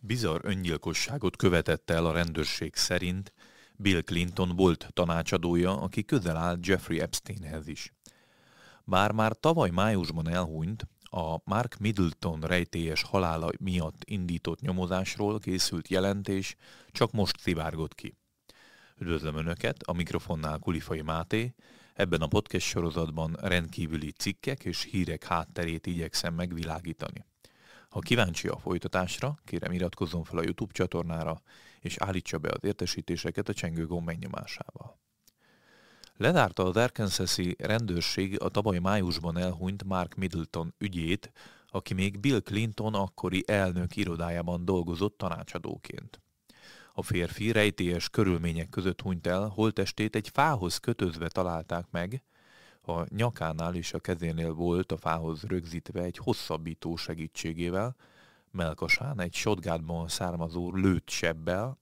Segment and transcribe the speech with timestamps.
[0.00, 3.32] Bizarr öngyilkosságot követett el a rendőrség szerint
[3.76, 7.92] Bill Clinton volt tanácsadója, aki közel állt Jeffrey Epsteinhez is.
[8.84, 16.56] Bár már tavaly májusban elhunyt, a Mark Middleton rejtélyes halála miatt indított nyomozásról készült jelentés
[16.90, 18.16] csak most szivárgott ki.
[18.98, 21.54] Üdvözlöm Önöket, a mikrofonnál Kulifai Máté,
[21.94, 27.24] ebben a podcast sorozatban rendkívüli cikkek és hírek hátterét igyekszem megvilágítani.
[27.88, 31.42] Ha kíváncsi a folytatásra, kérem iratkozzon fel a YouTube csatornára,
[31.80, 34.98] és állítsa be az értesítéseket a csengő gomb megnyomásával.
[36.16, 41.32] Ledárta az Arkansas-i rendőrség a tavaly májusban elhunyt Mark Middleton ügyét,
[41.70, 46.20] aki még Bill Clinton akkori elnök irodájában dolgozott tanácsadóként.
[46.92, 52.22] A férfi rejtélyes körülmények között hunyt el, holtestét egy fához kötözve találták meg,
[52.88, 57.96] a nyakánál és a kezénél volt a fához rögzítve egy hosszabbító segítségével,
[58.50, 61.78] melkasán egy shotgunból származó lőtt sebbel,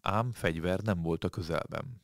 [0.00, 2.00] ám fegyver nem volt a közelben.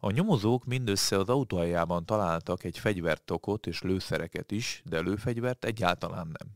[0.00, 6.48] A nyomozók mindössze az autójában találtak egy fegyvertokot és lőszereket is, de lőfegyvert egyáltalán nem.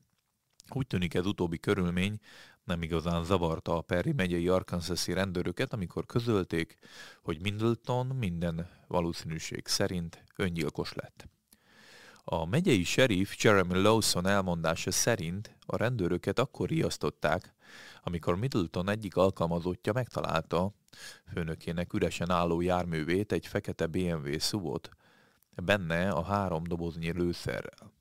[0.70, 2.18] Úgy tűnik ez utóbbi körülmény
[2.64, 6.78] nem igazán zavarta a Perry megyei Arkansas-i rendőröket, amikor közölték,
[7.22, 11.28] hogy Middleton minden valószínűség szerint öngyilkos lett.
[12.24, 17.54] A megyei sheriff Jeremy Lawson elmondása szerint a rendőröket akkor riasztották,
[18.02, 20.72] amikor Middleton egyik alkalmazottja megtalálta
[21.32, 24.88] főnökének üresen álló járművét, egy fekete BMW szuvot,
[25.62, 27.93] benne a három doboznyi lőszerrel.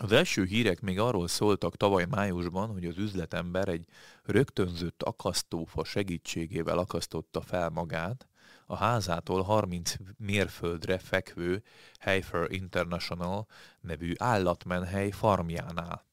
[0.00, 3.86] Az első hírek még arról szóltak tavaly májusban, hogy az üzletember egy
[4.24, 8.28] rögtönzött akasztófa segítségével akasztotta fel magát,
[8.66, 11.62] a házától 30 mérföldre fekvő
[11.98, 13.46] Heifer International
[13.80, 16.06] nevű állatmenhely farmjánál.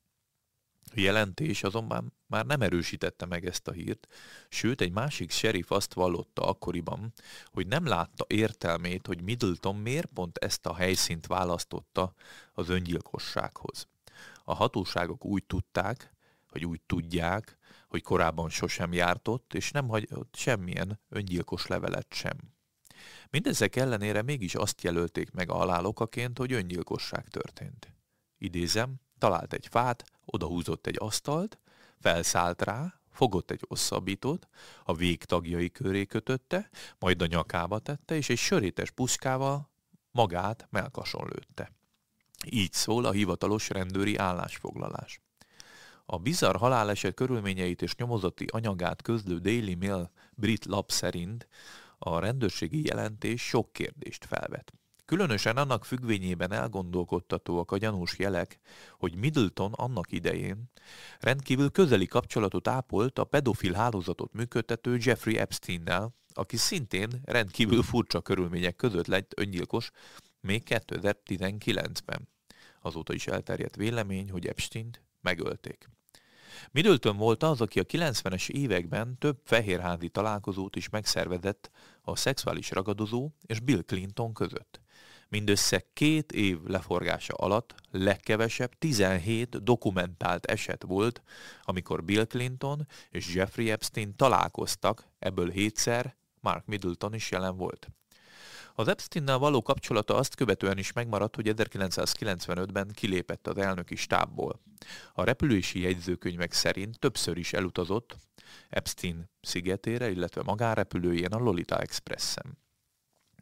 [0.83, 4.07] A jelentés azonban már nem erősítette meg ezt a hírt,
[4.49, 7.13] sőt egy másik sheriff azt vallotta akkoriban,
[7.45, 12.13] hogy nem látta értelmét, hogy Middleton miért pont ezt a helyszínt választotta
[12.53, 13.87] az öngyilkossághoz.
[14.43, 16.13] A hatóságok úgy tudták,
[16.49, 22.37] hogy úgy tudják, hogy korábban sosem jártott, és nem hagyott semmilyen öngyilkos levelet sem.
[23.29, 27.93] Mindezek ellenére mégis azt jelölték meg a halálokaként, hogy öngyilkosság történt.
[28.37, 31.59] Idézem, talált egy fát, odahúzott egy asztalt,
[31.99, 34.47] felszállt rá, fogott egy hosszabbítót,
[34.83, 36.69] a végtagjai köré kötötte,
[36.99, 39.69] majd a nyakába tette, és egy sörétes puskával
[40.11, 41.71] magát melkason lőtte.
[42.49, 45.21] Így szól a hivatalos rendőri állásfoglalás.
[46.05, 51.47] A bizarr haláleset körülményeit és nyomozati anyagát közlő Daily Mail brit lap szerint
[51.97, 54.73] a rendőrségi jelentés sok kérdést felvet.
[55.05, 58.59] Különösen annak függvényében elgondolkodtatóak a gyanús jelek,
[58.97, 60.71] hogy Middleton annak idején
[61.19, 68.75] rendkívül közeli kapcsolatot ápolt a pedofil hálózatot működtető Jeffrey Epsteinnel, aki szintén rendkívül furcsa körülmények
[68.75, 69.91] között lett öngyilkos
[70.41, 72.29] még 2019-ben.
[72.81, 75.89] Azóta is elterjedt vélemény, hogy Epsteint megölték.
[76.71, 81.71] Middleton volt az, aki a 90-es években több fehérházi találkozót is megszervezett
[82.01, 84.83] a szexuális ragadozó és Bill Clinton között.
[85.35, 91.21] Mindössze két év leforgása alatt legkevesebb 17 dokumentált eset volt,
[91.63, 97.87] amikor Bill Clinton és Jeffrey Epstein találkoztak, ebből hétszer Mark Middleton is jelen volt.
[98.73, 104.61] Az Epsteinnel való kapcsolata azt követően is megmaradt, hogy 1995-ben kilépett az elnöki stábból.
[105.13, 108.15] A repülési jegyzőkönyvek szerint többször is elutazott
[108.69, 112.63] Epstein szigetére, illetve magánrepülőjén a Lolita Expressen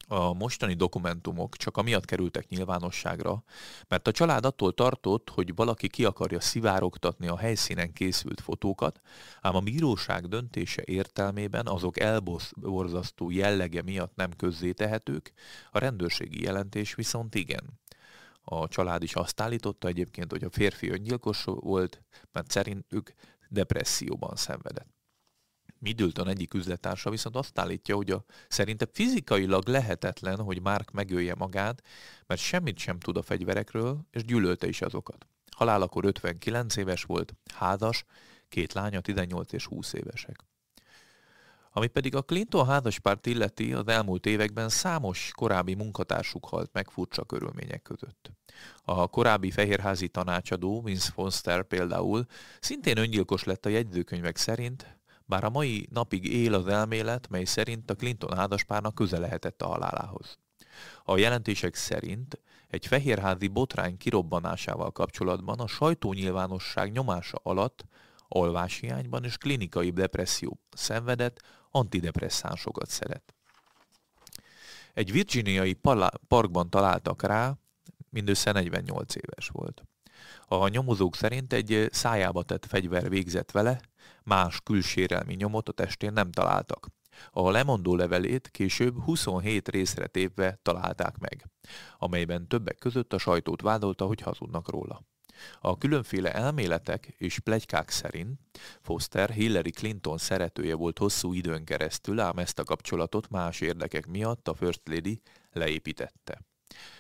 [0.08, 3.44] a mostani dokumentumok csak amiatt kerültek nyilvánosságra,
[3.88, 9.02] mert a család attól tartott, hogy valaki ki akarja szivárogtatni a helyszínen készült fotókat,
[9.42, 15.34] ám a bíróság döntése értelmében azok elborzasztó jellege miatt nem közzétehetők,
[15.72, 17.82] a rendőrségi jelentés viszont igen.
[18.42, 23.14] A család is azt állította egyébként, hogy a férfi öngyilkos volt, mert szerintük
[23.50, 24.93] depresszióban szenvedett.
[25.84, 31.84] Middleton egyik üzlettársa viszont azt állítja, hogy a szerinte fizikailag lehetetlen, hogy Mark megölje magát,
[32.28, 35.28] mert semmit sem tud a fegyverekről, és gyűlölte is azokat.
[35.56, 38.06] Halálakor 59 éves volt, házas,
[38.50, 40.44] két lánya 18 és 20 évesek.
[41.76, 47.24] Ami pedig a Clinton házaspárt illeti, az elmúlt években számos korábbi munkatársuk halt meg furcsa
[47.24, 48.32] körülmények között.
[48.84, 52.26] A korábbi fehérházi tanácsadó, Vince Foster például,
[52.60, 54.98] szintén öngyilkos lett a jegyzőkönyvek szerint,
[55.34, 59.68] bár a mai napig él az elmélet, mely szerint a Clinton házaspárnak köze lehetett a
[59.68, 60.38] halálához.
[61.04, 67.86] A jelentések szerint egy fehérházi botrány kirobbanásával kapcsolatban a sajtónyilvánosság nyomása alatt
[68.28, 71.42] alváshiányban és klinikai depresszió szenvedett,
[71.72, 73.36] antidepresszánsokat szeret.
[74.94, 75.80] Egy virginiai
[76.28, 77.54] parkban találtak rá,
[78.10, 79.84] mindössze 48 éves volt.
[80.48, 83.82] A nyomozók szerint egy szájába tett fegyver végzett vele,
[84.24, 86.88] más külsérelmi nyomot a testén nem találtak.
[87.32, 91.50] A lemondó levelét később 27 részre tépve találták meg,
[91.98, 95.02] amelyben többek között a sajtót vádolta, hogy hazudnak róla.
[95.60, 98.40] A különféle elméletek és plegykák szerint
[98.82, 104.48] Foster Hillary Clinton szeretője volt hosszú időn keresztül, ám ezt a kapcsolatot más érdekek miatt
[104.48, 105.22] a First Lady
[105.52, 106.42] leépítette.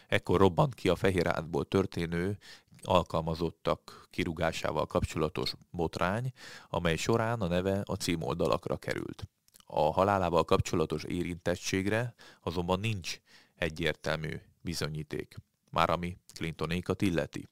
[0.07, 2.37] Ekkor robbant ki a Fehérházból történő
[2.85, 6.31] alkalmazottak kirugásával kapcsolatos botrány,
[6.69, 9.27] amely során a neve a címoldalakra került.
[9.65, 13.19] A halálával kapcsolatos érintettségre azonban nincs
[13.55, 15.35] egyértelmű bizonyíték,
[15.69, 17.47] már ami Clintonékat illeti.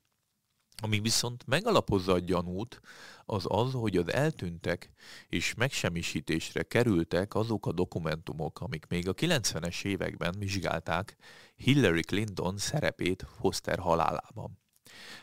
[0.84, 2.82] Ami viszont megalapozza a gyanút,
[3.26, 4.92] az az, hogy az eltűntek
[5.28, 11.16] és megsemmisítésre kerültek azok a dokumentumok, amik még a 90-es években vizsgálták
[11.56, 14.61] Hillary Clinton szerepét Foster halálában.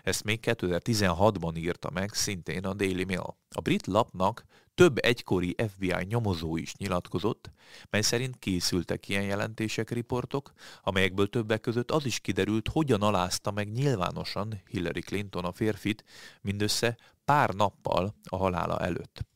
[0.03, 3.37] Ezt még 2016-ban írta meg szintén a Daily Mail.
[3.51, 4.45] A brit lapnak
[4.75, 7.51] több egykori FBI nyomozó is nyilatkozott,
[7.91, 10.53] mely szerint készültek ilyen jelentések, riportok,
[10.83, 16.05] amelyekből többek között az is kiderült, hogyan alázta meg nyilvánosan Hillary Clinton a férfit
[16.41, 19.27] mindössze pár nappal a halála előtt.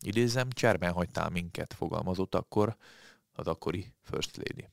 [0.00, 2.76] Idézem, cserben hagytál minket, fogalmazott akkor
[3.32, 4.68] az akkori First Lady.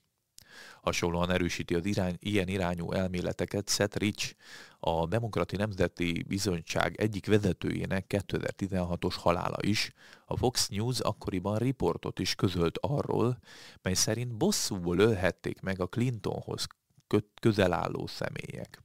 [0.81, 4.35] Hasonlóan erősíti az irány, ilyen irányú elméleteket Seth Rich,
[4.79, 9.91] a Demokrati Nemzeti Bizonyság egyik vezetőjének 2016-os halála is.
[10.25, 13.37] A Fox News akkoriban riportot is közölt arról,
[13.81, 16.67] mely szerint bosszúból ölhették meg a Clintonhoz
[17.41, 18.81] közel álló személyek.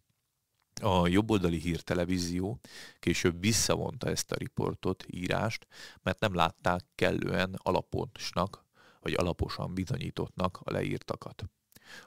[0.81, 2.61] A jobboldali hírtelevízió
[2.99, 5.67] később visszavonta ezt a riportot, írást,
[6.03, 8.65] mert nem látták kellően alaposnak,
[9.01, 11.45] vagy alaposan bizonyítottnak a leírtakat.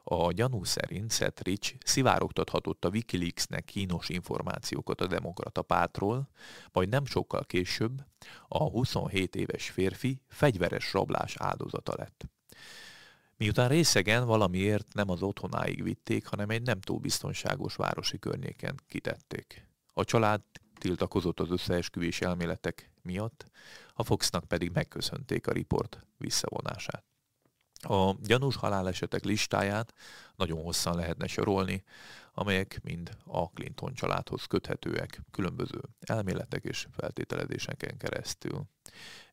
[0.04, 6.30] A gyanú szerint Szetrich szivárogtathatott a Wikileaksnek kínos információkat a demokrata pártról,
[6.72, 8.06] majd nem sokkal később
[8.48, 12.26] a 27 éves férfi fegyveres rablás áldozata lett.
[13.38, 19.68] Miután részegen valamiért nem az otthonáig vitték, hanem egy nem túl biztonságos városi környéken kitették.
[19.94, 20.42] A család
[20.80, 23.46] tiltakozott az összeesküvés elméletek miatt,
[23.94, 27.15] a Foxnak pedig megköszönték a riport visszavonását.
[27.88, 29.94] A gyanús halálesetek listáját
[30.36, 31.84] nagyon hosszan lehetne sorolni,
[32.34, 38.64] amelyek mind a Clinton családhoz köthetőek, különböző elméletek és feltételezéseken keresztül.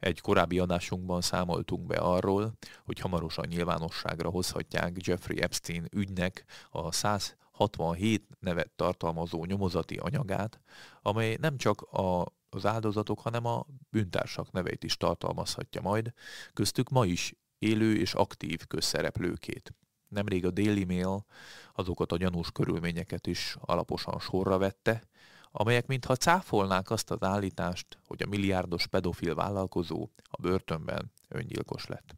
[0.00, 2.52] Egy korábbi adásunkban számoltunk be arról,
[2.84, 10.60] hogy hamarosan nyilvánosságra hozhatják Jeffrey Epstein ügynek a 167 nevet tartalmazó nyomozati anyagát,
[11.02, 16.12] amely nem csak a az áldozatok, hanem a bűntársak neveit is tartalmazhatja majd,
[16.52, 19.74] köztük ma is élő és aktív közszereplőkét.
[20.08, 21.24] Nemrég a Daily Mail
[21.72, 25.02] azokat a gyanús körülményeket is alaposan sorra vette,
[25.50, 32.14] amelyek mintha cáfolnák azt az állítást, hogy a milliárdos pedofil vállalkozó a börtönben öngyilkos lett.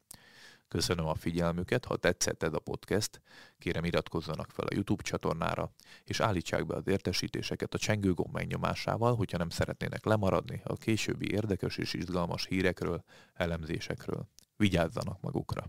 [0.68, 3.20] Köszönöm a figyelmüket, ha tetszett ez a podcast,
[3.58, 5.72] kérem iratkozzanak fel a YouTube csatornára,
[6.04, 11.76] és állítsák be az értesítéseket a csengőgomb megnyomásával, hogyha nem szeretnének lemaradni a későbbi érdekes
[11.76, 14.28] és izgalmas hírekről, elemzésekről.
[14.56, 15.64] Vigyázzanak magukra!